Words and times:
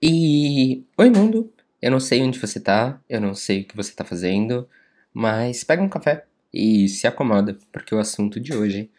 E 0.00 0.84
oi 0.96 1.10
mundo, 1.10 1.52
eu 1.82 1.90
não 1.90 1.98
sei 1.98 2.22
onde 2.22 2.38
você 2.38 2.60
tá, 2.60 3.00
eu 3.08 3.20
não 3.20 3.34
sei 3.34 3.62
o 3.62 3.64
que 3.64 3.74
você 3.76 3.92
tá 3.92 4.04
fazendo, 4.04 4.68
mas 5.12 5.64
pega 5.64 5.82
um 5.82 5.88
café 5.88 6.24
e 6.52 6.88
se 6.88 7.06
acomoda, 7.06 7.58
porque 7.72 7.94
o 7.94 7.98
assunto 7.98 8.38
de 8.38 8.54
hoje 8.54 8.90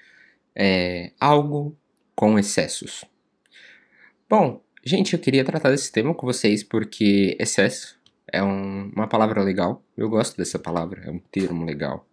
é 0.54 1.14
algo 1.20 1.78
com 2.16 2.38
excessos. 2.38 3.06
Bom, 4.30 4.62
gente, 4.86 5.14
eu 5.14 5.20
queria 5.20 5.46
tratar 5.46 5.72
desse 5.72 5.90
tema 5.90 6.14
com 6.14 6.28
vocês 6.28 6.64
porque 6.64 7.36
excesso 7.40 7.98
é 8.32 8.44
um- 8.44 8.92
uma 8.94 9.08
palavra 9.08 9.42
legal, 9.42 9.82
eu 9.96 10.10
gosto 10.10 10.36
dessa 10.38 10.60
palavra, 10.60 11.02
é 11.06 11.10
um 11.10 11.20
termo 11.20 11.64
legal. 11.64 12.06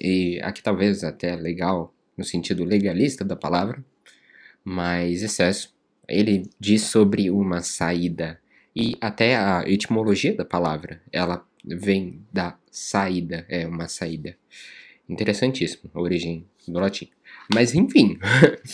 E 0.00 0.40
aqui 0.42 0.62
talvez 0.62 1.02
até 1.02 1.34
legal 1.34 1.92
no 2.16 2.24
sentido 2.24 2.64
legalista 2.64 3.24
da 3.24 3.34
palavra, 3.34 3.84
mas 4.64 5.22
excesso 5.22 5.74
ele 6.08 6.48
diz 6.58 6.82
sobre 6.82 7.30
uma 7.30 7.60
saída 7.62 8.40
e 8.74 8.96
até 9.00 9.36
a 9.36 9.62
etimologia 9.66 10.34
da 10.34 10.44
palavra, 10.44 11.00
ela 11.12 11.46
vem 11.64 12.20
da 12.32 12.58
saída, 12.70 13.46
é 13.48 13.66
uma 13.66 13.88
saída. 13.88 14.36
Interessantíssimo, 15.08 15.90
a 15.94 16.00
origem 16.00 16.46
do 16.66 16.80
latim. 16.80 17.08
Mas 17.52 17.74
enfim, 17.74 18.18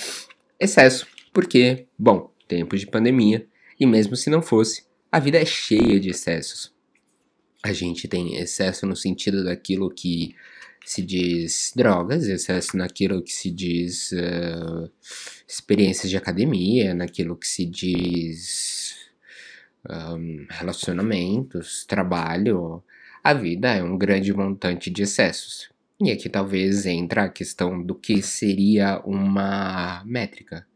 excesso, 0.58 1.06
porque, 1.32 1.86
bom, 1.98 2.32
tempos 2.48 2.80
de 2.80 2.86
pandemia, 2.86 3.46
e 3.78 3.86
mesmo 3.86 4.16
se 4.16 4.30
não 4.30 4.40
fosse, 4.40 4.84
a 5.12 5.18
vida 5.18 5.38
é 5.38 5.44
cheia 5.44 5.98
de 6.00 6.10
excessos. 6.10 6.72
A 7.62 7.72
gente 7.72 8.08
tem 8.08 8.36
excesso 8.36 8.86
no 8.86 8.96
sentido 8.96 9.44
daquilo 9.44 9.90
que 9.90 10.34
se 10.84 11.02
diz 11.02 11.72
drogas, 11.76 12.26
excesso 12.26 12.76
naquilo 12.76 13.22
que 13.22 13.32
se 13.32 13.50
diz 13.50 14.12
uh, 14.12 14.90
experiências 15.46 16.10
de 16.10 16.16
academia, 16.16 16.94
naquilo 16.94 17.36
que 17.36 17.46
se 17.46 17.64
diz 17.64 18.96
um, 19.88 20.46
relacionamentos, 20.48 21.84
trabalho. 21.84 22.82
A 23.22 23.34
vida 23.34 23.74
é 23.74 23.82
um 23.82 23.96
grande 23.96 24.32
montante 24.32 24.90
de 24.90 25.02
excessos. 25.02 25.70
E 26.00 26.10
aqui 26.10 26.28
talvez 26.28 26.86
entra 26.86 27.24
a 27.24 27.28
questão 27.28 27.82
do 27.82 27.94
que 27.94 28.22
seria 28.22 29.00
uma 29.04 30.02
métrica. 30.06 30.66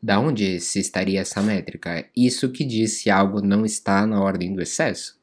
Da 0.00 0.20
onde 0.20 0.60
se 0.60 0.78
estaria 0.78 1.20
essa 1.20 1.42
métrica? 1.42 2.08
Isso 2.16 2.52
que 2.52 2.64
diz 2.64 3.02
se 3.02 3.10
algo 3.10 3.42
não 3.42 3.66
está 3.66 4.06
na 4.06 4.20
ordem 4.22 4.54
do 4.54 4.62
excesso. 4.62 5.18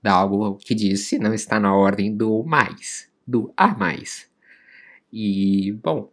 Da 0.00 0.12
algo 0.12 0.56
que 0.56 0.74
diz 0.74 1.00
se 1.00 1.18
não 1.18 1.34
está 1.34 1.58
na 1.58 1.74
ordem 1.74 2.16
do 2.16 2.44
mais 2.44 3.09
do 3.30 3.52
a. 3.56 4.28
E, 5.12 5.72
bom, 5.72 6.12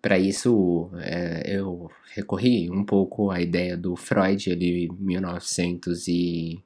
para 0.00 0.18
isso 0.18 0.90
é, 0.98 1.42
eu 1.46 1.90
recorri 2.14 2.70
um 2.70 2.84
pouco 2.84 3.30
à 3.30 3.40
ideia 3.40 3.76
do 3.76 3.94
Freud, 3.96 4.50
ali 4.50 4.88
1900 4.98 6.08
e, 6.08 6.62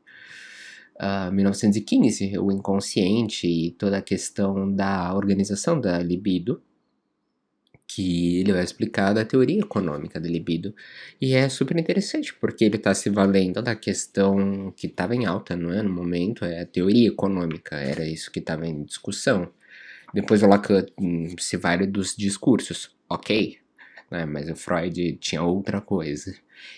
uh, 1.01 1.33
1915, 1.33 2.39
o 2.39 2.53
inconsciente 2.53 3.47
e 3.47 3.73
toda 3.73 3.99
a 3.99 4.03
questão 4.03 4.73
da 4.75 5.15
organização 5.15 5.81
da 5.81 5.99
libido, 5.99 6.63
que 7.87 8.39
ele 8.41 8.53
vai 8.53 8.65
explicar 8.65 9.13
da 9.13 9.25
teoria 9.25 9.61
econômica 9.61 10.19
da 10.19 10.29
libido. 10.29 10.75
E 11.21 11.35
é 11.35 11.49
super 11.49 11.79
interessante, 11.79 12.35
porque 12.35 12.65
ele 12.65 12.77
está 12.77 12.95
se 12.95 13.11
valendo 13.11 13.61
da 13.63 13.77
questão 13.77 14.73
que 14.77 14.87
estava 14.87 15.15
em 15.15 15.27
alta 15.27 15.55
não 15.57 15.73
é, 15.73 15.83
no 15.83 15.91
momento, 15.93 16.45
é 16.45 16.63
a 16.63 16.67
teoria 16.67 17.09
econômica, 17.09 17.77
era 17.77 18.07
isso 18.07 18.31
que 18.31 18.39
estava 18.39 18.67
em 18.67 18.83
discussão. 18.85 19.53
Depois 20.13 20.43
o 20.43 20.47
Lacan 20.47 20.85
hum, 21.01 21.35
se 21.39 21.57
vale 21.57 21.87
dos 21.87 22.15
discursos, 22.15 22.95
ok, 23.09 23.59
né, 24.11 24.27
mas 24.27 24.49
o 24.49 24.55
Freud 24.55 25.17
tinha 25.21 25.43
outra 25.43 25.81
coisa. 25.81 26.35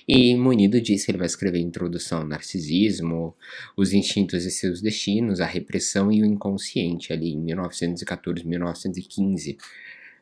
E 0.09 0.35
Munido 0.37 0.81
disse 0.81 1.07
que 1.07 1.11
ele 1.11 1.19
vai 1.19 1.27
escrever 1.27 1.59
Introdução 1.59 2.21
ao 2.21 2.27
Narcisismo, 2.27 3.35
Os 3.77 3.93
Instintos 3.93 4.47
e 4.47 4.51
Seus 4.51 4.81
Destinos, 4.81 5.41
A 5.41 5.47
Repressão 5.47 6.11
e 6.11 6.23
o 6.23 6.27
Inconsciente, 6.27 7.13
ali 7.13 7.33
em 7.33 7.41
1914, 7.41 8.47
1915, 8.47 9.59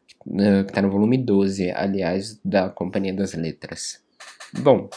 que 0.06 0.42
está 0.66 0.82
no 0.82 0.90
volume 0.90 1.18
12, 1.18 1.70
aliás, 1.70 2.40
da 2.44 2.70
Companhia 2.70 3.14
das 3.14 3.34
Letras. 3.34 4.02
Bom, 4.58 4.88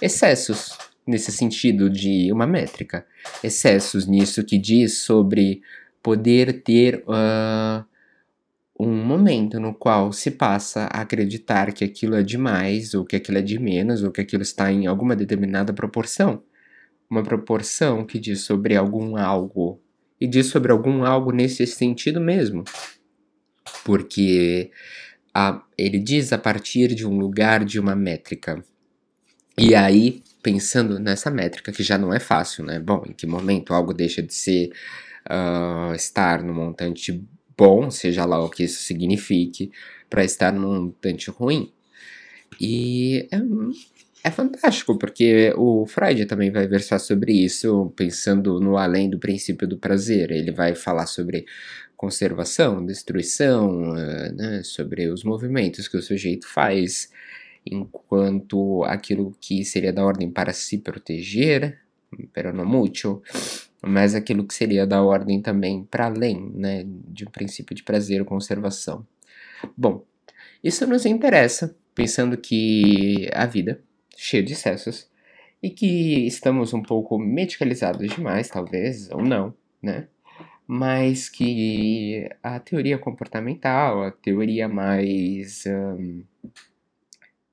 excessos 0.00 0.76
nesse 1.06 1.30
sentido 1.30 1.90
de 1.90 2.32
uma 2.32 2.46
métrica, 2.46 3.06
excessos 3.42 4.06
nisso 4.06 4.44
que 4.44 4.58
diz 4.58 4.98
sobre 4.98 5.60
poder 6.04 6.62
ter 6.62 7.02
uh, 7.08 7.82
um 8.78 8.94
momento 8.94 9.58
no 9.58 9.72
qual 9.72 10.12
se 10.12 10.32
passa 10.32 10.82
a 10.92 11.00
acreditar 11.00 11.72
que 11.72 11.82
aquilo 11.82 12.14
é 12.14 12.22
demais, 12.22 12.92
ou 12.92 13.06
que 13.06 13.16
aquilo 13.16 13.38
é 13.38 13.42
de 13.42 13.58
menos, 13.58 14.02
ou 14.02 14.12
que 14.12 14.20
aquilo 14.20 14.42
está 14.42 14.70
em 14.70 14.86
alguma 14.86 15.16
determinada 15.16 15.72
proporção. 15.72 16.42
Uma 17.08 17.22
proporção 17.22 18.04
que 18.04 18.18
diz 18.18 18.42
sobre 18.42 18.76
algum 18.76 19.16
algo. 19.16 19.80
E 20.20 20.26
diz 20.26 20.48
sobre 20.48 20.70
algum 20.70 21.04
algo 21.04 21.32
nesse 21.32 21.66
sentido 21.66 22.20
mesmo. 22.20 22.64
Porque 23.82 24.70
a, 25.32 25.62
ele 25.78 25.98
diz 25.98 26.34
a 26.34 26.38
partir 26.38 26.94
de 26.94 27.06
um 27.06 27.16
lugar 27.16 27.64
de 27.64 27.80
uma 27.80 27.96
métrica. 27.96 28.62
E 29.56 29.74
aí, 29.74 30.22
pensando 30.42 30.98
nessa 30.98 31.30
métrica, 31.30 31.72
que 31.72 31.82
já 31.82 31.96
não 31.96 32.12
é 32.12 32.20
fácil, 32.20 32.62
né? 32.62 32.78
Bom, 32.78 33.04
em 33.08 33.14
que 33.14 33.26
momento 33.26 33.72
algo 33.72 33.94
deixa 33.94 34.22
de 34.22 34.34
ser 34.34 34.70
uh, 35.30 35.94
estar 35.94 36.42
no 36.42 36.52
montante 36.52 37.24
bom, 37.56 37.90
seja 37.90 38.24
lá 38.24 38.42
o 38.42 38.50
que 38.50 38.64
isso 38.64 38.82
signifique, 38.82 39.70
para 40.10 40.24
estar 40.24 40.52
num 40.52 40.86
montante 40.86 41.30
ruim. 41.30 41.72
E 42.60 43.28
é, 43.32 44.28
é, 44.28 44.30
fantástico, 44.30 44.96
porque 44.96 45.52
o 45.56 45.86
Freud 45.86 46.24
também 46.26 46.50
vai 46.50 46.66
versar 46.66 46.98
sobre 46.98 47.32
isso, 47.32 47.92
pensando 47.96 48.60
no 48.60 48.76
além 48.76 49.10
do 49.10 49.18
princípio 49.18 49.66
do 49.66 49.78
prazer. 49.78 50.30
Ele 50.30 50.52
vai 50.52 50.74
falar 50.74 51.06
sobre 51.06 51.44
conservação, 51.96 52.84
destruição, 52.84 53.92
uh, 53.92 54.32
né, 54.34 54.62
sobre 54.62 55.08
os 55.08 55.24
movimentos 55.24 55.88
que 55.88 55.96
o 55.96 56.02
sujeito 56.02 56.46
faz, 56.46 57.10
enquanto 57.66 58.84
aquilo 58.84 59.36
que 59.40 59.64
seria 59.64 59.92
da 59.92 60.04
ordem 60.04 60.30
para 60.30 60.52
se 60.52 60.78
proteger, 60.78 61.78
pero 62.32 62.52
não 62.52 62.64
mútil, 62.64 63.22
mas 63.86 64.14
aquilo 64.14 64.46
que 64.46 64.54
seria 64.54 64.86
da 64.86 65.02
ordem 65.02 65.40
também 65.40 65.84
para 65.84 66.06
além, 66.06 66.50
né, 66.54 66.84
de 66.86 67.24
um 67.24 67.30
princípio 67.30 67.74
de 67.74 67.82
prazer 67.82 68.20
ou 68.20 68.26
conservação. 68.26 69.06
Bom, 69.76 70.04
isso 70.62 70.86
nos 70.86 71.04
interessa, 71.06 71.76
pensando 71.94 72.36
que 72.36 73.28
a 73.32 73.46
vida, 73.46 73.82
cheia 74.16 74.42
de 74.42 74.52
excessos, 74.52 75.08
e 75.62 75.70
que 75.70 76.26
estamos 76.26 76.74
um 76.74 76.82
pouco 76.82 77.18
medicalizados 77.18 78.08
demais, 78.14 78.48
talvez, 78.48 79.10
ou 79.10 79.22
não, 79.22 79.54
né? 79.82 80.08
Mas 80.66 81.28
que 81.28 82.28
a 82.42 82.58
teoria 82.58 82.98
comportamental, 82.98 84.02
a 84.02 84.10
teoria 84.10 84.68
mais 84.68 85.64
um, 85.66 86.22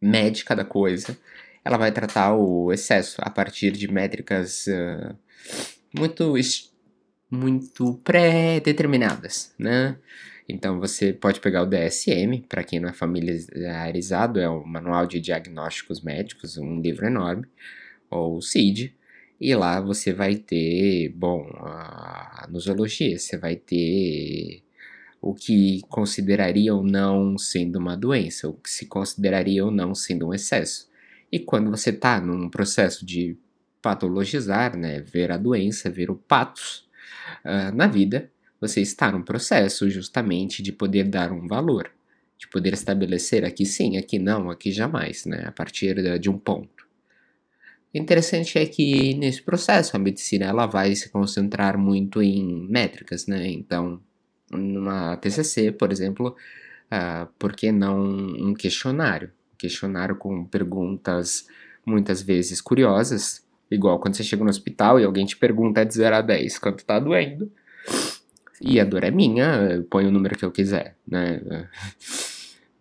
médica 0.01 0.55
da 0.55 0.65
coisa, 0.65 1.17
ela 1.63 1.77
vai 1.77 1.91
tratar 1.91 2.33
o 2.35 2.71
excesso 2.71 3.21
a 3.21 3.29
partir 3.29 3.71
de 3.71 3.91
métricas 3.91 4.65
uh, 4.67 5.15
muito, 5.97 6.33
muito 7.29 7.93
pré-determinadas, 8.03 9.53
né? 9.57 9.97
Então 10.47 10.79
você 10.79 11.13
pode 11.13 11.39
pegar 11.39 11.63
o 11.63 11.65
DSM, 11.65 12.41
para 12.47 12.63
quem 12.63 12.79
não 12.79 12.89
é 12.89 12.93
familiarizado, 12.93 14.39
é 14.39 14.49
o 14.49 14.65
Manual 14.65 15.05
de 15.07 15.19
Diagnósticos 15.19 16.01
Médicos, 16.01 16.57
um 16.57 16.81
livro 16.81 17.05
enorme, 17.05 17.45
ou 18.09 18.37
o 18.37 18.41
CID, 18.41 18.93
e 19.39 19.55
lá 19.55 19.79
você 19.79 20.13
vai 20.13 20.35
ter, 20.35 21.09
bom, 21.15 21.49
a 21.55 22.47
nosologia, 22.51 23.17
você 23.17 23.37
vai 23.37 23.55
ter 23.55 24.61
o 25.21 25.33
que 25.33 25.81
consideraria 25.87 26.75
ou 26.75 26.83
não 26.83 27.37
sendo 27.37 27.77
uma 27.77 27.95
doença, 27.95 28.49
o 28.49 28.53
que 28.53 28.69
se 28.69 28.87
consideraria 28.87 29.63
ou 29.63 29.71
não 29.71 29.95
sendo 29.95 30.27
um 30.27 30.33
excesso. 30.33 30.89
E 31.31 31.39
quando 31.39 31.71
você 31.71 31.91
está 31.91 32.19
num 32.19 32.49
processo 32.49 33.05
de 33.05 33.37
patologizar, 33.81 34.77
né, 34.77 34.99
ver 35.01 35.31
a 35.31 35.37
doença, 35.37 35.89
ver 35.89 36.09
o 36.11 36.15
patos 36.15 36.87
uh, 37.43 37.75
na 37.75 37.87
vida, 37.87 38.29
você 38.59 38.81
está 38.81 39.11
num 39.11 39.23
processo 39.23 39.89
justamente 39.89 40.61
de 40.61 40.71
poder 40.71 41.05
dar 41.05 41.31
um 41.31 41.47
valor, 41.47 41.91
de 42.37 42.47
poder 42.47 42.73
estabelecer 42.73 43.43
aqui 43.43 43.65
sim, 43.65 43.97
aqui 43.97 44.19
não, 44.19 44.49
aqui 44.49 44.71
jamais, 44.71 45.25
né, 45.25 45.43
a 45.45 45.51
partir 45.51 46.19
de 46.19 46.29
um 46.29 46.37
ponto. 46.37 46.81
O 47.93 47.97
interessante 47.97 48.57
é 48.57 48.65
que 48.65 49.13
nesse 49.15 49.41
processo 49.41 49.97
a 49.97 49.99
medicina 49.99 50.45
ela 50.45 50.65
vai 50.65 50.95
se 50.95 51.09
concentrar 51.09 51.77
muito 51.77 52.21
em 52.21 52.65
métricas, 52.69 53.27
né? 53.27 53.45
Então, 53.47 54.01
numa 54.49 55.17
TCC, 55.17 55.73
por 55.73 55.91
exemplo, 55.91 56.35
uh, 56.87 57.27
por 57.37 57.53
que 57.53 57.69
não 57.69 58.01
um 58.01 58.53
questionário? 58.53 59.31
Um 59.53 59.57
questionário 59.57 60.15
com 60.15 60.45
perguntas 60.45 61.45
muitas 61.85 62.21
vezes 62.21 62.61
curiosas, 62.61 63.45
Igual 63.71 63.99
quando 63.99 64.15
você 64.15 64.23
chega 64.23 64.43
no 64.43 64.49
hospital 64.49 64.99
e 64.99 65.05
alguém 65.05 65.25
te 65.25 65.37
pergunta 65.37 65.85
de 65.85 65.93
0 65.93 66.17
a 66.17 66.21
10 66.21 66.59
quanto 66.59 66.85
tá 66.85 66.99
doendo. 66.99 67.49
E 68.59 68.79
a 68.79 68.83
dor 68.83 69.03
é 69.03 69.09
minha, 69.09 69.83
ponho 69.89 70.09
o 70.09 70.11
número 70.11 70.37
que 70.37 70.45
eu 70.45 70.51
quiser, 70.51 70.95
né? 71.07 71.41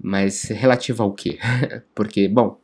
Mas 0.03 0.45
relativo 0.45 1.03
ao 1.03 1.13
quê? 1.13 1.39
Porque, 1.95 2.29
bom, 2.29 2.61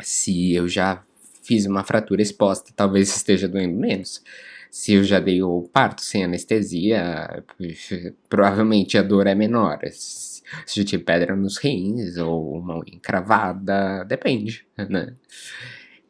se 0.00 0.54
eu 0.54 0.66
já 0.66 1.04
fiz 1.42 1.66
uma 1.66 1.84
fratura 1.84 2.22
exposta, 2.22 2.72
talvez 2.74 3.14
esteja 3.14 3.46
doendo 3.46 3.78
menos. 3.78 4.22
Se 4.70 4.94
eu 4.94 5.02
já 5.02 5.18
dei 5.18 5.42
o 5.42 5.68
parto 5.72 6.00
sem 6.02 6.24
anestesia, 6.24 7.44
provavelmente 8.28 8.96
a 8.96 9.02
dor 9.02 9.26
é 9.26 9.34
menor. 9.34 9.80
Se 9.90 10.80
eu 10.80 10.84
tive 10.84 11.02
pedra 11.02 11.34
nos 11.34 11.58
rins 11.58 12.16
ou 12.16 12.56
uma 12.56 12.82
encravada, 12.86 14.04
depende, 14.04 14.64
né? 14.88 15.14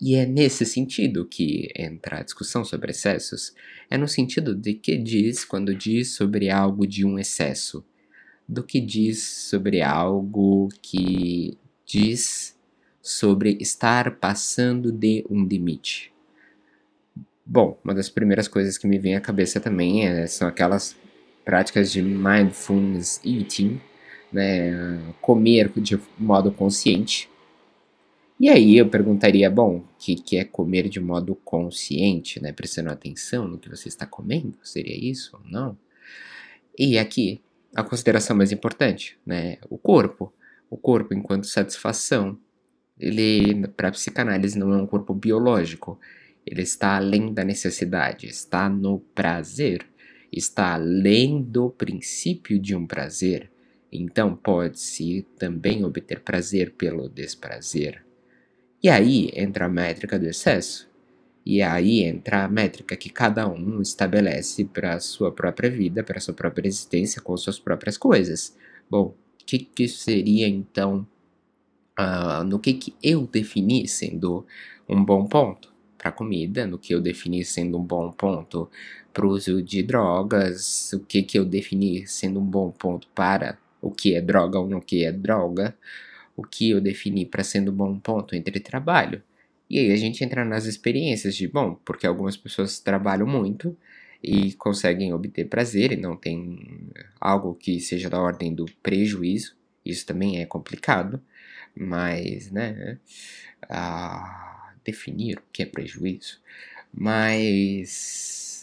E 0.00 0.14
é 0.14 0.24
nesse 0.24 0.64
sentido 0.64 1.26
que 1.26 1.68
entra 1.76 2.20
a 2.20 2.22
discussão 2.22 2.64
sobre 2.64 2.90
excessos. 2.90 3.54
É 3.90 3.98
no 3.98 4.08
sentido 4.08 4.54
de 4.54 4.72
que 4.72 4.96
diz 4.96 5.44
quando 5.44 5.74
diz 5.74 6.12
sobre 6.12 6.48
algo 6.48 6.86
de 6.86 7.04
um 7.04 7.18
excesso, 7.18 7.84
do 8.48 8.62
que 8.62 8.80
diz 8.80 9.22
sobre 9.22 9.82
algo 9.82 10.68
que 10.80 11.58
diz 11.84 12.56
sobre 13.02 13.58
estar 13.60 14.16
passando 14.16 14.90
de 14.90 15.24
um 15.28 15.44
limite. 15.44 16.12
Bom, 17.44 17.78
uma 17.84 17.94
das 17.94 18.08
primeiras 18.08 18.48
coisas 18.48 18.78
que 18.78 18.86
me 18.86 18.98
vem 18.98 19.16
à 19.16 19.20
cabeça 19.20 19.60
também 19.60 20.06
é, 20.06 20.26
são 20.26 20.48
aquelas 20.48 20.96
práticas 21.44 21.90
de 21.90 22.00
mindfulness 22.00 23.20
eating, 23.24 23.80
né, 24.32 24.98
comer 25.20 25.70
de 25.76 25.98
modo 26.18 26.52
consciente. 26.52 27.29
E 28.40 28.48
aí 28.48 28.78
eu 28.78 28.88
perguntaria, 28.88 29.50
bom, 29.50 29.76
o 29.76 29.88
que, 29.98 30.14
que 30.14 30.38
é 30.38 30.44
comer 30.44 30.88
de 30.88 30.98
modo 30.98 31.34
consciente, 31.34 32.40
né, 32.42 32.54
prestando 32.54 32.88
atenção 32.88 33.46
no 33.46 33.58
que 33.58 33.68
você 33.68 33.86
está 33.86 34.06
comendo? 34.06 34.56
Seria 34.62 34.96
isso 34.96 35.36
ou 35.36 35.42
não? 35.44 35.76
E 36.78 36.98
aqui, 36.98 37.42
a 37.74 37.82
consideração 37.84 38.34
mais 38.34 38.50
importante, 38.50 39.18
né, 39.26 39.58
o 39.68 39.76
corpo. 39.76 40.32
O 40.70 40.78
corpo 40.78 41.12
enquanto 41.12 41.46
satisfação, 41.46 42.38
ele, 42.98 43.68
para 43.76 43.88
a 43.88 43.92
psicanálise, 43.92 44.58
não 44.58 44.72
é 44.72 44.76
um 44.78 44.86
corpo 44.86 45.12
biológico. 45.12 46.00
Ele 46.46 46.62
está 46.62 46.96
além 46.96 47.34
da 47.34 47.44
necessidade, 47.44 48.26
está 48.26 48.70
no 48.70 49.00
prazer, 49.14 49.86
está 50.32 50.72
além 50.72 51.42
do 51.42 51.68
princípio 51.68 52.58
de 52.58 52.74
um 52.74 52.86
prazer. 52.86 53.52
Então 53.92 54.34
pode-se 54.34 55.26
também 55.38 55.84
obter 55.84 56.20
prazer 56.20 56.72
pelo 56.72 57.06
desprazer. 57.06 58.02
E 58.82 58.88
aí 58.88 59.30
entra 59.34 59.66
a 59.66 59.68
métrica 59.68 60.18
do 60.18 60.26
excesso. 60.26 60.88
E 61.44 61.62
aí 61.62 62.02
entra 62.02 62.44
a 62.44 62.48
métrica 62.48 62.96
que 62.96 63.10
cada 63.10 63.48
um 63.48 63.80
estabelece 63.80 64.64
para 64.64 64.94
a 64.94 65.00
sua 65.00 65.32
própria 65.32 65.70
vida, 65.70 66.02
para 66.02 66.18
a 66.18 66.20
sua 66.20 66.34
própria 66.34 66.68
existência, 66.68 67.20
com 67.20 67.36
suas 67.36 67.58
próprias 67.58 67.96
coisas. 67.96 68.56
Bom, 68.88 69.14
o 69.42 69.44
que, 69.46 69.58
que 69.58 69.88
seria 69.88 70.48
então 70.48 71.06
uh, 71.98 72.44
no 72.44 72.58
que, 72.58 72.74
que 72.74 72.94
eu 73.02 73.26
defini 73.26 73.86
sendo 73.88 74.46
um 74.88 75.04
bom 75.04 75.26
ponto 75.26 75.72
para 75.98 76.12
comida, 76.12 76.66
no 76.66 76.78
que 76.78 76.94
eu 76.94 77.00
defini 77.00 77.44
sendo 77.44 77.78
um 77.78 77.84
bom 77.84 78.10
ponto 78.12 78.70
para 79.12 79.26
o 79.26 79.30
uso 79.30 79.62
de 79.62 79.82
drogas, 79.82 80.92
o 80.92 81.00
que, 81.00 81.22
que 81.22 81.38
eu 81.38 81.44
defini 81.44 82.06
sendo 82.06 82.40
um 82.40 82.44
bom 82.44 82.70
ponto 82.70 83.08
para 83.14 83.58
o 83.82 83.90
que 83.90 84.14
é 84.14 84.20
droga 84.20 84.58
ou 84.58 84.68
não 84.68 84.80
que 84.80 85.04
é 85.04 85.12
droga, 85.12 85.76
o 86.40 86.46
que 86.46 86.70
eu 86.70 86.80
defini 86.80 87.26
para 87.26 87.44
sendo 87.44 87.72
bom 87.72 87.98
ponto 87.98 88.34
entre 88.34 88.60
trabalho. 88.60 89.22
E 89.68 89.78
aí 89.78 89.92
a 89.92 89.96
gente 89.96 90.24
entra 90.24 90.44
nas 90.44 90.64
experiências 90.66 91.36
de, 91.36 91.46
bom, 91.46 91.74
porque 91.84 92.06
algumas 92.06 92.36
pessoas 92.36 92.80
trabalham 92.80 93.26
muito 93.26 93.76
e 94.22 94.52
conseguem 94.54 95.12
obter 95.12 95.48
prazer 95.48 95.92
e 95.92 95.96
não 95.96 96.16
tem 96.16 96.90
algo 97.20 97.54
que 97.54 97.80
seja 97.80 98.10
da 98.10 98.20
ordem 98.20 98.54
do 98.54 98.66
prejuízo, 98.82 99.56
isso 99.84 100.04
também 100.06 100.40
é 100.40 100.46
complicado 100.46 101.20
mas, 101.74 102.50
né, 102.50 102.98
a 103.68 104.74
definir 104.84 105.38
o 105.38 105.42
que 105.52 105.62
é 105.62 105.66
prejuízo, 105.66 106.40
mas 106.92 108.59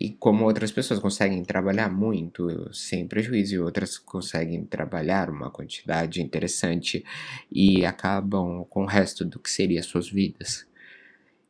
e 0.00 0.10
como 0.10 0.44
outras 0.44 0.70
pessoas 0.70 1.00
conseguem 1.00 1.42
trabalhar 1.44 1.90
muito 1.90 2.72
sem 2.72 3.06
prejuízo 3.06 3.54
e 3.54 3.58
outras 3.58 3.98
conseguem 3.98 4.64
trabalhar 4.64 5.30
uma 5.30 5.50
quantidade 5.50 6.22
interessante 6.22 7.04
e 7.50 7.84
acabam 7.84 8.64
com 8.68 8.82
o 8.84 8.86
resto 8.86 9.24
do 9.24 9.38
que 9.38 9.50
seria 9.50 9.82
suas 9.82 10.08
vidas. 10.08 10.66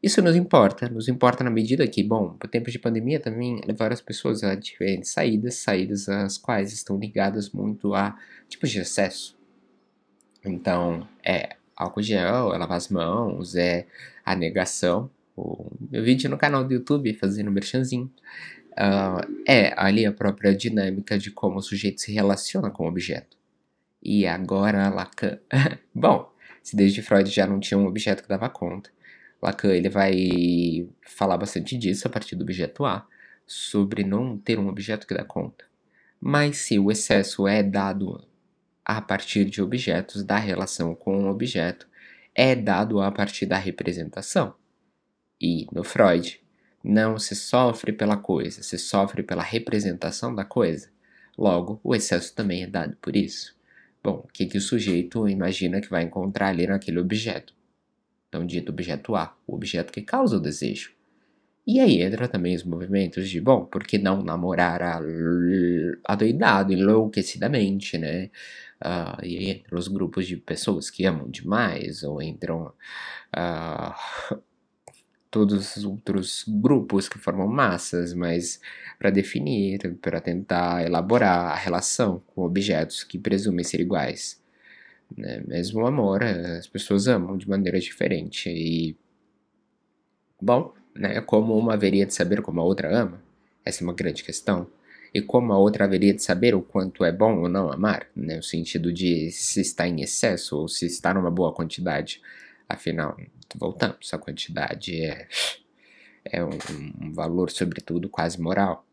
Isso 0.03 0.23
nos 0.23 0.37
importa, 0.37 0.89
nos 0.89 1.09
importa 1.09 1.43
na 1.43 1.51
medida 1.51 1.87
que, 1.89 2.03
bom, 2.03 2.37
o 2.43 2.49
tempo 2.49 2.71
de 2.71 2.79
pandemia 2.79 3.19
também 3.19 3.61
levaram 3.67 3.93
as 3.93 4.01
pessoas 4.01 4.45
a 4.45 4.55
diferentes 4.55 5.11
saídas, 5.11 5.57
saídas 5.57 6.09
as 6.09 6.39
quais 6.39 6.73
estão 6.73 6.99
ligadas 6.99 7.51
muito 7.51 7.95
a 7.95 8.17
tipos 8.49 8.71
de 8.71 8.79
excesso. 8.79 9.37
Então, 10.45 11.09
é 11.25 11.57
álcool 11.75 12.03
gel, 12.03 12.55
é 12.55 12.59
lavar 12.59 12.77
as 12.77 12.89
mãos, 12.89 13.57
é 13.57 13.87
a 14.25 14.37
negação. 14.37 15.11
O 15.37 15.71
meu 15.91 16.03
vídeo 16.03 16.31
no 16.31 16.39
canal 16.39 16.65
do 16.65 16.73
YouTube 16.73 17.13
fazendo 17.15 17.51
merchanzinho. 17.51 18.11
Uh, 18.73 19.43
é 19.47 19.73
ali 19.77 20.05
a 20.05 20.13
própria 20.13 20.55
dinâmica 20.55 21.19
de 21.19 21.31
como 21.31 21.57
o 21.59 21.63
sujeito 21.63 22.01
se 22.01 22.13
relaciona 22.13 22.71
com 22.71 22.85
o 22.85 22.89
objeto. 22.89 23.37
E 24.03 24.27
agora 24.27 24.89
Lacan. 24.89 25.39
Bom, 25.95 26.33
se 26.63 26.77
desde 26.77 27.03
Freud 27.03 27.29
já 27.31 27.47
não 27.47 27.61
tinha 27.61 27.79
um 27.79 27.87
objeto 27.87 28.23
que 28.23 28.29
dava 28.29 28.49
conta, 28.49 28.91
Lacan 29.43 29.75
ele 29.75 29.89
vai 29.89 30.89
falar 31.03 31.37
bastante 31.37 31.77
disso 31.77 32.07
a 32.07 32.11
partir 32.11 32.37
do 32.37 32.43
objeto 32.43 32.85
A, 32.85 33.07
sobre 33.47 34.05
não 34.05 34.37
ter 34.37 34.59
um 34.59 34.69
objeto 34.69 35.07
que 35.07 35.15
dá 35.15 35.25
conta. 35.25 35.65
Mas 36.21 36.59
se 36.59 36.79
o 36.79 36.91
excesso 36.91 37.47
é 37.47 37.63
dado 37.63 38.27
a 38.85 39.01
partir 39.01 39.45
de 39.45 39.61
objetos 39.61 40.23
da 40.23 40.39
relação 40.39 40.95
com 40.95 41.25
o 41.25 41.31
objeto 41.31 41.89
é 42.35 42.55
dado 42.55 43.01
a 43.01 43.11
partir 43.11 43.47
da 43.47 43.57
representação. 43.57 44.55
E 45.41 45.67
no 45.73 45.85
Freud, 45.85 46.41
não 46.83 47.19
se 47.19 47.35
sofre 47.35 47.93
pela 47.93 48.17
coisa, 48.17 48.63
se 48.63 48.79
sofre 48.79 49.23
pela 49.23 49.43
representação 49.43 50.35
da 50.35 50.45
coisa. 50.45 50.91
Logo, 51.37 51.81
o 51.83 51.95
excesso 51.95 52.35
também 52.35 52.63
é 52.63 52.67
dado 52.67 52.97
por 52.97 53.17
isso. 53.17 53.55
Bom, 54.03 54.23
o 54.25 54.29
que, 54.33 54.47
que 54.47 54.57
o 54.57 54.61
sujeito 54.61 55.29
imagina 55.29 55.81
que 55.81 55.91
vai 55.91 56.05
encontrar 56.05 56.49
ali 56.49 56.67
naquele 56.67 57.01
objeto? 57.01 57.55
Então, 58.29 58.47
dito 58.47 58.71
objeto 58.71 59.17
A, 59.17 59.37
o 59.47 59.55
objeto 59.55 59.93
que 59.93 60.03
causa 60.03 60.37
o 60.37 60.41
desejo. 60.41 60.93
E 61.67 61.81
aí 61.81 62.01
entra 62.01 62.29
também 62.29 62.55
os 62.55 62.63
movimentos 62.63 63.29
de, 63.29 63.41
bom, 63.41 63.65
por 63.65 63.85
que 63.85 63.99
não 63.99 64.23
namorar 64.23 64.81
adoidado, 66.05 66.73
enlouquecidamente, 66.73 67.99
né? 67.99 68.31
Uh, 68.85 69.25
e 69.25 69.39
aí 69.39 69.51
entram 69.51 69.77
os 69.77 69.89
grupos 69.89 70.27
de 70.29 70.37
pessoas 70.37 70.89
que 70.91 71.05
amam 71.05 71.29
demais, 71.29 72.05
ou 72.05 72.23
entram 72.23 72.73
uh, 73.37 74.39
todos 75.37 75.77
os 75.77 75.85
outros 75.85 76.45
grupos 76.49 77.11
que 77.11 77.19
formam 77.19 77.47
massas, 77.47 78.15
mas 78.15 78.59
para 78.99 79.11
definir, 79.11 79.79
para 80.01 80.19
tentar 80.19 80.83
elaborar 80.87 81.53
a 81.53 81.55
relação 81.55 82.23
com 82.29 82.41
objetos 82.41 83.05
que 83.05 83.19
presumem 83.19 83.63
ser 83.63 83.79
iguais. 83.79 84.43
Né? 85.15 85.43
Mesmo 85.47 85.83
o 85.83 85.87
amor, 85.87 86.23
as 86.23 86.67
pessoas 86.67 87.07
amam 87.07 87.37
de 87.37 87.47
maneira 87.47 87.79
diferente. 87.79 88.49
E, 88.49 88.97
bom, 90.41 90.73
né, 90.95 91.21
como 91.21 91.55
uma 91.59 91.75
haveria 91.75 92.07
de 92.07 92.15
saber 92.15 92.41
como 92.41 92.63
a 92.63 92.65
outra 92.65 92.89
ama? 92.97 93.23
Essa 93.63 93.83
é 93.83 93.85
uma 93.85 93.93
grande 93.93 94.25
questão 94.25 94.67
e 95.13 95.21
como 95.21 95.53
a 95.53 95.59
outra 95.59 95.85
haveria 95.85 96.15
de 96.15 96.23
saber 96.23 96.55
o 96.55 96.63
quanto 96.63 97.05
é 97.05 97.13
bom 97.13 97.41
ou 97.43 97.49
não 97.49 97.71
amar, 97.71 98.07
né? 98.17 98.37
no 98.37 98.43
sentido 98.43 98.91
de 98.91 99.31
se 99.31 99.61
está 99.61 99.87
em 99.87 100.01
excesso 100.01 100.57
ou 100.57 100.67
se 100.67 100.87
está 100.87 101.13
numa 101.13 101.31
boa 101.31 101.53
quantidade. 101.53 102.23
Afinal, 102.67 103.19
voltamos, 103.57 104.13
a 104.13 104.19
quantidade 104.19 105.01
é, 105.01 105.29
é 106.25 106.45
um, 106.45 106.59
um 107.01 107.13
valor, 107.13 107.51
sobretudo, 107.51 108.09
quase 108.09 108.41
moral, 108.41 108.87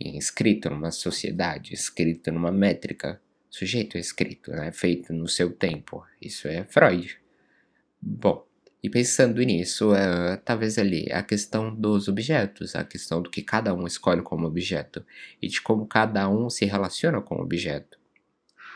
inscrito 0.00 0.70
numa 0.70 0.90
sociedade, 0.90 1.74
escrito 1.74 2.32
numa 2.32 2.50
métrica, 2.50 3.20
sujeito 3.50 3.96
escrito, 3.96 4.50
né? 4.50 4.72
feito 4.72 5.12
no 5.12 5.28
seu 5.28 5.52
tempo. 5.52 6.04
Isso 6.20 6.48
é 6.48 6.64
Freud. 6.64 7.18
Bom, 8.00 8.46
e 8.82 8.90
pensando 8.90 9.40
nisso, 9.42 9.94
é, 9.94 10.36
talvez 10.44 10.76
ali 10.76 11.10
a 11.10 11.22
questão 11.22 11.74
dos 11.74 12.06
objetos, 12.06 12.74
a 12.74 12.84
questão 12.84 13.22
do 13.22 13.30
que 13.30 13.40
cada 13.40 13.72
um 13.72 13.86
escolhe 13.86 14.20
como 14.20 14.46
objeto 14.46 15.02
e 15.40 15.48
de 15.48 15.62
como 15.62 15.86
cada 15.86 16.28
um 16.28 16.50
se 16.50 16.66
relaciona 16.66 17.22
com 17.22 17.36
o 17.36 17.42
objeto. 17.42 17.98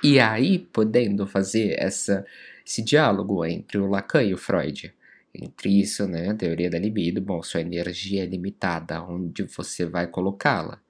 E 0.02 0.20
aí, 0.20 0.60
podendo 0.60 1.26
fazer 1.26 1.74
essa, 1.78 2.24
esse 2.64 2.80
diálogo 2.80 3.44
entre 3.44 3.78
o 3.78 3.86
Lacan 3.86 4.22
e 4.22 4.32
o 4.32 4.38
Freud, 4.38 4.94
entre 5.40 5.80
isso, 5.80 6.06
né, 6.06 6.30
a 6.30 6.34
teoria 6.34 6.70
da 6.70 6.78
libido, 6.78 7.20
bom, 7.20 7.42
sua 7.42 7.60
energia 7.60 8.22
é 8.24 8.26
limitada, 8.26 9.02
onde 9.02 9.44
você 9.44 9.86
vai 9.86 10.06
colocá-la? 10.06 10.80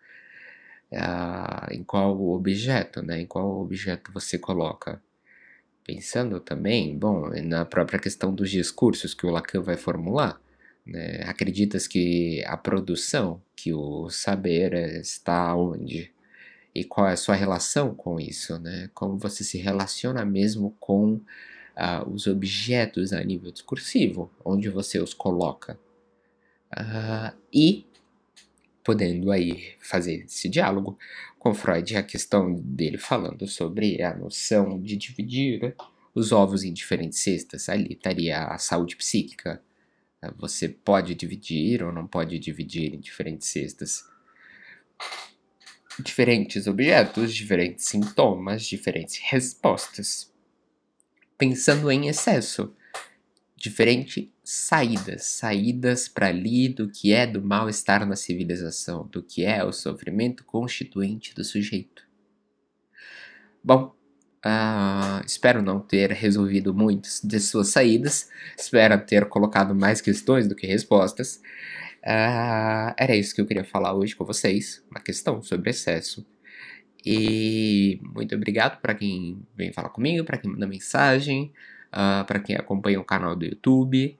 Uh, 0.90 1.74
em 1.74 1.84
qual 1.84 2.18
objeto, 2.30 3.02
né, 3.02 3.20
em 3.20 3.26
qual 3.26 3.60
objeto 3.60 4.10
você 4.12 4.38
coloca? 4.38 5.02
Pensando 5.84 6.40
também, 6.40 6.98
bom, 6.98 7.30
na 7.44 7.64
própria 7.64 7.98
questão 7.98 8.34
dos 8.34 8.50
discursos 8.50 9.14
que 9.14 9.26
o 9.26 9.30
Lacan 9.30 9.62
vai 9.62 9.76
formular, 9.76 10.40
né? 10.88 11.22
acreditas 11.26 11.86
que 11.86 12.42
a 12.46 12.56
produção, 12.56 13.42
que 13.56 13.72
o 13.72 14.10
saber 14.10 14.74
está 15.00 15.54
onde? 15.54 16.12
E 16.74 16.84
qual 16.84 17.08
é 17.08 17.12
a 17.12 17.16
sua 17.16 17.34
relação 17.34 17.94
com 17.94 18.20
isso, 18.20 18.58
né? 18.58 18.90
Como 18.94 19.18
você 19.18 19.42
se 19.44 19.58
relaciona 19.58 20.24
mesmo 20.24 20.76
com 20.80 21.20
uh, 21.78 22.10
os 22.10 22.26
objetos 22.26 23.12
a 23.12 23.22
nível 23.22 23.52
discursivo, 23.52 24.30
onde 24.44 24.68
você 24.68 24.98
os 24.98 25.14
coloca. 25.14 25.78
Uh, 26.72 27.34
e 27.52 27.86
podendo 28.84 29.30
aí 29.30 29.74
fazer 29.80 30.24
esse 30.24 30.48
diálogo 30.48 30.98
com 31.38 31.54
Freud, 31.54 31.96
a 31.96 32.02
questão 32.02 32.54
dele 32.54 32.98
falando 32.98 33.46
sobre 33.46 34.02
a 34.02 34.16
noção 34.16 34.80
de 34.80 34.96
dividir 34.96 35.74
os 36.14 36.32
ovos 36.32 36.64
em 36.64 36.72
diferentes 36.72 37.18
cestas. 37.20 37.68
Ali 37.68 37.92
estaria 37.92 38.44
a 38.44 38.58
saúde 38.58 38.96
psíquica. 38.96 39.62
Você 40.36 40.68
pode 40.68 41.14
dividir 41.14 41.82
ou 41.82 41.92
não 41.92 42.06
pode 42.06 42.38
dividir 42.38 42.94
em 42.94 42.98
diferentes 42.98 43.48
cestas. 43.48 44.04
Diferentes 46.00 46.66
objetos, 46.66 47.34
diferentes 47.34 47.84
sintomas, 47.84 48.64
diferentes 48.64 49.20
respostas. 49.22 50.32
Pensando 51.38 51.88
em 51.88 52.08
excesso, 52.08 52.74
diferentes 53.56 54.28
saídas, 54.42 55.24
saídas 55.24 56.08
para 56.08 56.26
ali 56.26 56.68
do 56.68 56.90
que 56.90 57.12
é 57.12 57.28
do 57.28 57.40
mal-estar 57.40 58.04
na 58.04 58.16
civilização, 58.16 59.06
do 59.06 59.22
que 59.22 59.44
é 59.44 59.64
o 59.64 59.72
sofrimento 59.72 60.44
constituinte 60.44 61.32
do 61.32 61.44
sujeito. 61.44 62.02
Bom, 63.62 63.94
uh, 64.44 65.24
espero 65.24 65.62
não 65.62 65.78
ter 65.78 66.10
resolvido 66.10 66.74
muitas 66.74 67.20
de 67.22 67.38
suas 67.38 67.68
saídas, 67.68 68.28
espero 68.58 69.00
ter 69.06 69.28
colocado 69.28 69.76
mais 69.76 70.00
questões 70.00 70.48
do 70.48 70.56
que 70.56 70.66
respostas. 70.66 71.36
Uh, 72.02 72.94
era 72.96 73.14
isso 73.14 73.32
que 73.32 73.40
eu 73.40 73.46
queria 73.46 73.64
falar 73.64 73.94
hoje 73.94 74.16
com 74.16 74.24
vocês, 74.24 74.82
uma 74.90 75.00
questão 75.00 75.40
sobre 75.40 75.70
excesso. 75.70 76.26
E 77.04 78.00
muito 78.02 78.34
obrigado 78.34 78.80
para 78.80 78.94
quem 78.94 79.40
vem 79.56 79.72
falar 79.72 79.90
comigo, 79.90 80.24
para 80.24 80.38
quem 80.38 80.50
manda 80.50 80.66
mensagem, 80.66 81.52
uh, 81.92 82.24
para 82.24 82.40
quem 82.40 82.56
acompanha 82.56 83.00
o 83.00 83.04
canal 83.04 83.36
do 83.36 83.44
YouTube. 83.44 84.16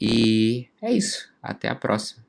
E 0.00 0.68
é 0.82 0.92
isso. 0.92 1.32
Até 1.42 1.68
a 1.68 1.74
próxima. 1.74 2.23